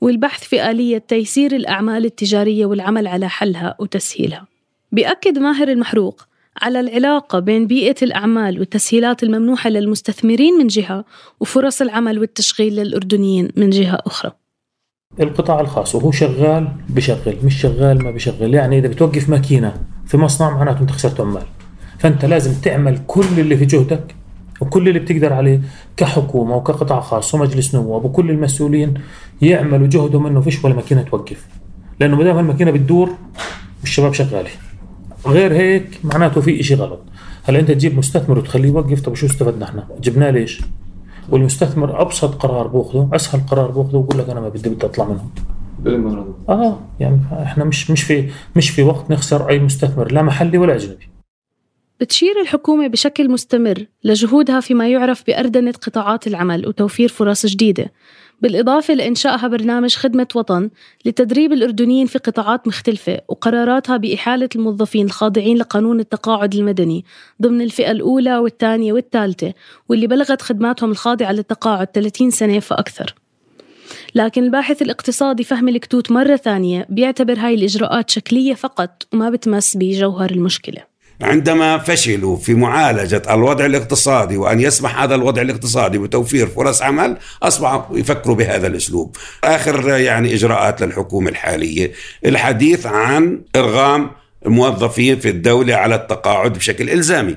والبحث 0.00 0.44
في 0.44 0.70
آلية 0.70 0.98
تيسير 0.98 1.56
الأعمال 1.56 2.04
التجارية 2.04 2.66
والعمل 2.66 3.06
على 3.06 3.28
حلها 3.28 3.76
وتسهيلها. 3.78 4.46
بيأكد 4.92 5.38
ماهر 5.38 5.68
المحروق 5.68 6.26
على 6.62 6.80
العلاقة 6.80 7.38
بين 7.38 7.66
بيئة 7.66 7.96
الأعمال 8.02 8.58
والتسهيلات 8.58 9.22
الممنوحة 9.22 9.70
للمستثمرين 9.70 10.54
من 10.54 10.66
جهة 10.66 11.04
وفرص 11.40 11.82
العمل 11.82 12.18
والتشغيل 12.18 12.76
للأردنيين 12.76 13.48
من 13.56 13.70
جهة 13.70 13.98
أخرى. 14.06 14.32
القطاع 15.20 15.60
الخاص 15.60 15.94
وهو 15.94 16.10
شغال 16.10 16.68
بشغل 16.88 17.36
مش 17.44 17.60
شغال 17.60 18.04
ما 18.04 18.10
بشغل. 18.10 18.54
يعني 18.54 18.78
إذا 18.78 18.88
بتوقف 18.88 19.28
ماكينة 19.28 19.74
في 20.06 20.16
مصنع 20.16 20.50
معناته 20.50 20.80
أنت 20.80 20.90
خسرت 20.90 21.20
عمال. 21.20 21.42
فأنت 21.98 22.24
لازم 22.24 22.60
تعمل 22.60 22.98
كل 23.06 23.26
اللي 23.38 23.56
في 23.56 23.64
جهدك 23.64 24.14
وكل 24.60 24.88
اللي 24.88 24.98
بتقدر 24.98 25.32
عليه 25.32 25.60
كحكومة 25.96 26.56
وكقطاع 26.56 27.00
خاص 27.00 27.34
ومجلس 27.34 27.74
نواب 27.74 28.04
وكل 28.04 28.30
المسؤولين 28.30 28.94
يعملوا 29.42 29.86
جهدهم 29.86 30.26
إنه 30.26 30.40
فيش 30.40 30.64
ولا 30.64 30.74
ماكينة 30.74 31.02
توقف. 31.02 31.46
لأنه 32.00 32.16
ما 32.16 32.24
دام 32.24 32.38
الماكينة 32.38 32.70
بتدور 32.70 33.10
الشباب 33.82 34.12
شغالة 34.12 34.50
غير 35.26 35.52
هيك 35.52 36.00
معناته 36.04 36.40
في 36.40 36.60
إشي 36.60 36.74
غلط. 36.74 37.00
هلا 37.44 37.60
أنت 37.60 37.70
تجيب 37.70 37.98
مستثمر 37.98 38.38
وتخليه 38.38 38.68
يوقف 38.68 39.00
طب 39.00 39.14
شو 39.14 39.26
استفدنا 39.26 39.64
إحنا؟ 39.64 39.88
جبناه 40.00 40.30
ليش؟ 40.30 40.60
والمستثمر 41.30 42.02
أبسط 42.02 42.34
قرار 42.34 42.66
بأخذه 42.66 43.08
أسهل 43.12 43.40
قرار 43.50 43.70
بأخذه 43.70 43.96
ويقول 43.96 44.18
لك 44.18 44.28
أنا 44.28 44.40
ما 44.40 44.48
بدي 44.48 44.68
بدي 44.68 44.86
أطلع 44.86 45.04
منهم 45.04 45.30
آه 46.48 46.78
يعني 47.00 47.20
إحنا 47.42 47.64
مش 47.64 47.90
مش 47.90 48.02
في 48.02 48.30
مش 48.56 48.70
في 48.70 48.82
وقت 48.82 49.10
نخسر 49.10 49.48
أي 49.48 49.58
مستثمر 49.58 50.12
لا 50.12 50.22
محلي 50.22 50.58
ولا 50.58 50.74
أجنبي. 50.74 51.08
بتشير 52.00 52.40
الحكومة 52.42 52.86
بشكل 52.86 53.30
مستمر 53.30 53.86
لجهودها 54.04 54.60
فيما 54.60 54.88
يعرف 54.88 55.26
بأردنة 55.26 55.72
قطاعات 55.72 56.26
العمل 56.26 56.68
وتوفير 56.68 57.08
فرص 57.08 57.46
جديدة. 57.46 57.92
بالإضافة 58.40 58.94
لإنشائها 58.94 59.48
برنامج 59.48 59.94
خدمة 59.94 60.28
وطن 60.34 60.70
لتدريب 61.04 61.52
الأردنيين 61.52 62.06
في 62.06 62.18
قطاعات 62.18 62.68
مختلفة 62.68 63.20
وقراراتها 63.28 63.96
بإحالة 63.96 64.48
الموظفين 64.56 65.06
الخاضعين 65.06 65.56
لقانون 65.56 66.00
التقاعد 66.00 66.54
المدني 66.54 67.04
ضمن 67.42 67.60
الفئة 67.60 67.90
الأولى 67.90 68.38
والثانية 68.38 68.92
والثالثة 68.92 69.52
واللي 69.88 70.06
بلغت 70.06 70.42
خدماتهم 70.42 70.90
الخاضعة 70.90 71.32
للتقاعد 71.32 71.86
30 71.86 72.30
سنة 72.30 72.58
فأكثر. 72.58 73.14
لكن 74.14 74.44
الباحث 74.44 74.82
الاقتصادي 74.82 75.44
فهمي 75.44 75.70
الكتوت 75.70 76.10
مرة 76.10 76.36
ثانية 76.36 76.86
بيعتبر 76.88 77.38
هاي 77.38 77.54
الإجراءات 77.54 78.10
شكلية 78.10 78.54
فقط 78.54 79.06
وما 79.12 79.30
بتمس 79.30 79.76
بجوهر 79.76 80.30
المشكلة. 80.30 80.89
عندما 81.22 81.78
فشلوا 81.78 82.36
في 82.36 82.54
معالجة 82.54 83.22
الوضع 83.30 83.66
الاقتصادي 83.66 84.36
وأن 84.36 84.60
يسمح 84.60 85.02
هذا 85.02 85.14
الوضع 85.14 85.42
الاقتصادي 85.42 85.98
بتوفير 85.98 86.46
فرص 86.46 86.82
عمل 86.82 87.16
أصبحوا 87.42 87.98
يفكروا 87.98 88.36
بهذا 88.36 88.66
الأسلوب. 88.66 89.16
آخر 89.44 89.88
يعني 89.88 90.34
إجراءات 90.34 90.82
للحكومة 90.82 91.30
الحالية. 91.30 91.92
الحديث 92.26 92.86
عن 92.86 93.42
إرغام 93.56 94.10
الموظفين 94.46 95.18
في 95.18 95.28
الدولة 95.28 95.74
على 95.74 95.94
التقاعد 95.94 96.52
بشكل 96.52 96.90
إلزامي. 96.90 97.36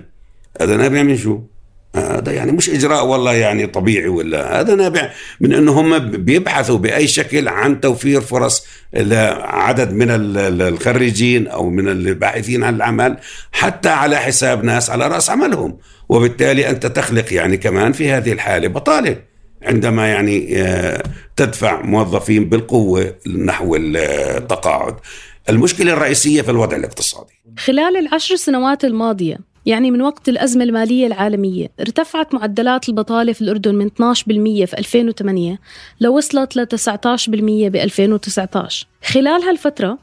هذا 0.62 0.90
من 0.90 1.18
شو؟ 1.18 1.40
هذا 1.96 2.32
يعني 2.32 2.52
مش 2.52 2.70
إجراء 2.70 3.06
والله 3.06 3.34
يعني 3.34 3.68
طبيعي 3.68 4.08
ولا 4.08 4.60
هذا 4.60 4.76
نابع 4.76 5.12
من 5.42 5.54
انه 5.54 5.72
هم 5.72 6.00
بيبحثوا 6.00 6.78
بأي 6.78 7.08
شكل 7.08 7.48
عن 7.48 7.80
توفير 7.80 8.22
فرص 8.22 8.66
لعدد 8.94 9.94
من 9.94 10.08
الخريجين 10.62 11.48
أو 11.48 11.70
من 11.70 11.88
الباحثين 11.88 12.64
عن 12.64 12.76
العمل 12.76 13.18
حتى 13.52 13.90
على 13.90 14.18
حساب 14.18 14.64
ناس 14.64 14.90
على 14.90 15.08
رأس 15.08 15.30
عملهم. 15.30 15.78
وبالتالي 16.10 16.70
أنت 16.70 16.86
تخلق 16.86 17.34
يعني 17.34 17.58
كمان 17.58 17.92
في 17.92 18.12
هذه 18.12 18.32
الحالة 18.32 18.68
بطالة 18.68 19.18
عندما 19.64 20.08
يعني 20.08 20.62
آه، 20.62 21.04
تدفع 21.36 21.82
موظفين 21.82 22.50
بالقوة 22.50 23.16
نحو 23.46 23.76
التقاعد. 23.76 24.96
المشكلة 25.50 25.94
الرئيسية 25.94 26.42
في 26.42 26.52
الوضع 26.52 26.78
الاقتصادي. 26.78 27.34
خلال 27.58 27.98
العشر 27.98 28.36
سنوات 28.36 28.86
الماضية 28.86 29.53
يعني 29.66 29.92
من 29.92 30.02
وقت 30.02 30.30
الأزمة 30.30 30.64
المالية 30.64 31.08
العالمية 31.08 31.72
ارتفعت 31.80 32.34
معدلات 32.34 32.90
البطالة 32.90 33.34
في 33.34 33.42
الأردن 33.42 33.76
من 33.76 33.90
12% 33.90 34.14
في 34.66 34.78
2008 34.78 35.60
لوصلت 36.02 36.56
ل 36.56 36.68
19% 36.68 37.30
ب 37.70 37.76
2019 37.76 38.88
خلال 39.04 39.44
هالفترة 39.44 39.98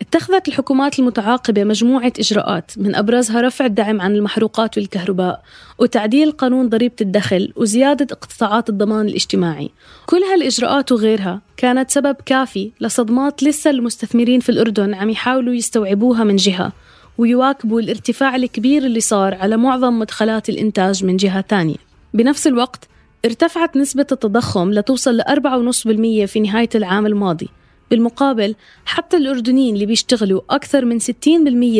اتخذت 0.00 0.48
الحكومات 0.48 0.98
المتعاقبة 0.98 1.64
مجموعة 1.64 2.12
إجراءات 2.18 2.70
من 2.76 2.94
أبرزها 2.94 3.40
رفع 3.40 3.66
الدعم 3.66 4.00
عن 4.00 4.14
المحروقات 4.14 4.78
والكهرباء 4.78 5.42
وتعديل 5.78 6.30
قانون 6.32 6.68
ضريبة 6.68 6.94
الدخل 7.00 7.52
وزيادة 7.56 8.06
اقتطاعات 8.12 8.68
الضمان 8.68 9.06
الاجتماعي. 9.06 9.70
كل 10.06 10.22
هالإجراءات 10.22 10.92
وغيرها 10.92 11.40
كانت 11.56 11.90
سبب 11.90 12.16
كافي 12.26 12.70
لصدمات 12.80 13.42
لسه 13.42 13.70
المستثمرين 13.70 14.40
في 14.40 14.48
الأردن 14.48 14.94
عم 14.94 15.10
يحاولوا 15.10 15.54
يستوعبوها 15.54 16.24
من 16.24 16.36
جهة. 16.36 16.72
ويواكبوا 17.18 17.80
الارتفاع 17.80 18.36
الكبير 18.36 18.84
اللي 18.84 19.00
صار 19.00 19.34
على 19.34 19.56
معظم 19.56 19.98
مدخلات 19.98 20.48
الإنتاج 20.48 21.04
من 21.04 21.16
جهة 21.16 21.40
تانية 21.40 21.76
بنفس 22.14 22.46
الوقت 22.46 22.88
ارتفعت 23.24 23.76
نسبة 23.76 24.06
التضخم 24.12 24.72
لتوصل 24.72 25.16
ل 25.16 25.22
4.5% 25.22 26.24
في 26.26 26.40
نهاية 26.40 26.68
العام 26.74 27.06
الماضي. 27.06 27.48
بالمقابل 27.90 28.54
حتى 28.84 29.16
الأردنيين 29.16 29.74
اللي 29.74 29.86
بيشتغلوا 29.86 30.40
أكثر 30.50 30.84
من 30.84 31.00
60% 31.00 31.08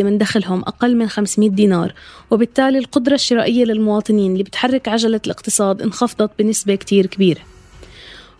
من 0.04 0.18
دخلهم 0.18 0.60
أقل 0.60 0.96
من 0.96 1.08
500 1.08 1.50
دينار 1.50 1.94
وبالتالي 2.30 2.78
القدرة 2.78 3.14
الشرائية 3.14 3.64
للمواطنين 3.64 4.32
اللي 4.32 4.42
بتحرك 4.42 4.88
عجلة 4.88 5.20
الاقتصاد 5.26 5.82
انخفضت 5.82 6.30
بنسبة 6.38 6.74
كتير 6.74 7.06
كبيرة. 7.06 7.40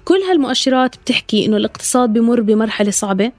كل 0.04 0.18
هالمؤشرات 0.30 0.96
بتحكي 0.96 1.46
إنه 1.46 1.56
الاقتصاد 1.56 2.12
بمر 2.12 2.40
بمرحلة 2.40 2.90
صعبة 2.90 3.32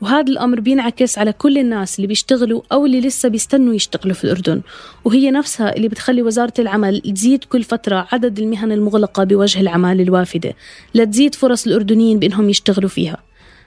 وهذا 0.00 0.32
الأمر 0.32 0.60
بينعكس 0.60 1.18
على 1.18 1.32
كل 1.32 1.58
الناس 1.58 1.96
اللي 1.96 2.06
بيشتغلوا 2.06 2.62
أو 2.72 2.86
اللي 2.86 3.00
لسه 3.00 3.28
بيستنوا 3.28 3.74
يشتغلوا 3.74 4.14
في 4.14 4.24
الأردن. 4.24 4.60
وهي 5.04 5.30
نفسها 5.30 5.76
اللي 5.76 5.88
بتخلي 5.88 6.22
وزارة 6.22 6.52
العمل 6.58 7.00
تزيد 7.00 7.44
كل 7.44 7.62
فترة 7.62 8.08
عدد 8.12 8.38
المهن 8.38 8.72
المغلقة 8.72 9.24
بوجه 9.24 9.60
العمال 9.60 10.00
الوافدة 10.00 10.54
لتزيد 10.94 11.34
فرص 11.34 11.66
الأردنيين 11.66 12.18
بأنهم 12.18 12.50
يشتغلوا 12.50 12.88
فيها. 12.88 13.16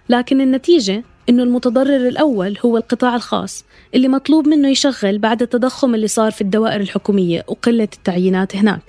لكن 0.10 0.42
النتيجة 0.42 1.04
إنه 1.30 1.44
المتضرر 1.44 2.08
الأول 2.08 2.58
هو 2.66 2.78
القطاع 2.78 3.16
الخاص 3.16 3.66
اللي 3.96 4.08
مطلوب 4.08 4.48
منه 4.48 4.70
يشغل 4.70 5.18
بعد 5.18 5.42
التضخم 5.42 5.96
اللي 5.96 6.08
صار 6.08 6.32
في 6.32 6.42
الدوائر 6.42 6.82
الحكومية 6.82 7.44
وقلة 7.48 7.84
التعيينات 7.84 8.56
هناك. 8.56 8.82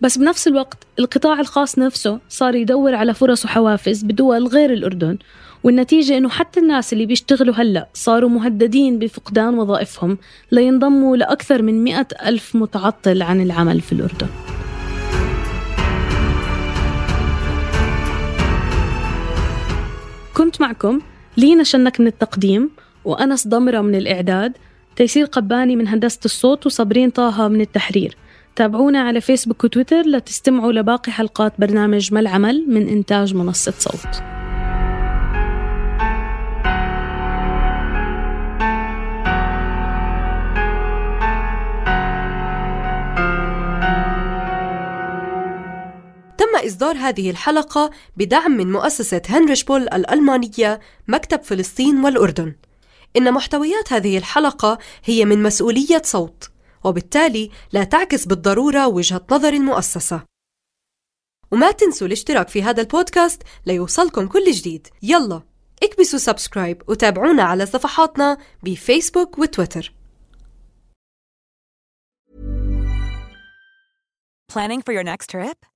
بس 0.00 0.18
بنفس 0.18 0.48
الوقت 0.48 0.78
القطاع 0.98 1.40
الخاص 1.40 1.78
نفسه 1.78 2.18
صار 2.28 2.54
يدور 2.54 2.94
على 2.94 3.14
فرص 3.14 3.44
وحوافز 3.44 4.02
بدول 4.02 4.46
غير 4.46 4.72
الأردن 4.72 5.18
والنتيجة 5.66 6.18
إنه 6.18 6.28
حتى 6.28 6.60
الناس 6.60 6.92
اللي 6.92 7.06
بيشتغلوا 7.06 7.54
هلأ 7.54 7.88
صاروا 7.94 8.30
مهددين 8.30 8.98
بفقدان 8.98 9.58
وظائفهم 9.58 10.18
لينضموا 10.52 11.16
لأكثر 11.16 11.62
من 11.62 11.84
مئة 11.84 12.06
ألف 12.26 12.56
متعطل 12.56 13.22
عن 13.22 13.40
العمل 13.40 13.80
في 13.80 13.92
الأردن. 13.92 14.26
كنت 20.36 20.60
معكم 20.60 21.00
لينا 21.36 21.62
شنك 21.62 22.00
من 22.00 22.06
التقديم 22.06 22.70
وأنس 23.04 23.48
ضمرة 23.48 23.80
من 23.80 23.94
الإعداد 23.94 24.52
تيسير 24.96 25.26
قباني 25.26 25.76
من 25.76 25.88
هندسة 25.88 26.20
الصوت 26.24 26.66
وصابرين 26.66 27.10
طه 27.10 27.48
من 27.48 27.60
التحرير. 27.60 28.16
تابعونا 28.56 29.00
على 29.00 29.20
فيسبوك 29.20 29.64
وتويتر 29.64 30.02
لتستمعوا 30.02 30.72
لباقي 30.72 31.12
حلقات 31.12 31.52
برنامج 31.58 32.14
ما 32.14 32.20
العمل 32.20 32.64
من 32.68 32.88
إنتاج 32.88 33.34
منصة 33.34 33.74
صوت. 33.78 34.35
إصدار 46.76 46.96
هذه 46.96 47.30
الحلقة 47.30 47.90
بدعم 48.16 48.50
من 48.50 48.72
مؤسسة 48.72 49.22
هنريش 49.28 49.64
بول 49.64 49.82
الألمانية 49.82 50.80
مكتب 51.08 51.42
فلسطين 51.42 52.04
والأردن. 52.04 52.54
إن 53.16 53.32
محتويات 53.32 53.92
هذه 53.92 54.18
الحلقة 54.18 54.78
هي 55.04 55.24
من 55.24 55.42
مسؤولية 55.42 56.02
صوت 56.04 56.50
وبالتالي 56.84 57.50
لا 57.72 57.84
تعكس 57.84 58.26
بالضرورة 58.26 58.86
وجهة 58.86 59.26
نظر 59.30 59.52
المؤسسة. 59.52 60.22
وما 61.52 61.70
تنسوا 61.70 62.06
الاشتراك 62.06 62.48
في 62.48 62.62
هذا 62.62 62.80
البودكاست 62.80 63.42
ليوصلكم 63.66 64.26
كل 64.26 64.50
جديد. 64.50 64.88
يلا 65.02 65.42
اكبسوا 65.82 66.18
سبسكرايب 66.18 66.82
وتابعونا 66.88 67.42
على 67.42 67.66
صفحاتنا 67.66 68.38
بفيسبوك 68.62 69.38
وتويتر. 69.38 69.92
Planning 74.52 74.82
for 74.82 74.92
your 74.92 75.04
next 75.04 75.30
trip? 75.30 75.75